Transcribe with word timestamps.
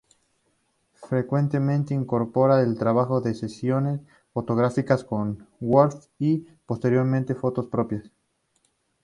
Frecuentemente 0.99 1.93
incorporaba 1.93 2.63
el 2.63 2.75
trabajo 2.75 3.21
de 3.21 3.35
sesiones 3.35 4.01
fotográficas 4.33 5.03
con 5.03 5.47
Wolff 5.59 6.07
y, 6.17 6.47
posteriormente, 6.65 7.35
fotos 7.35 7.67
propias. 7.67 8.09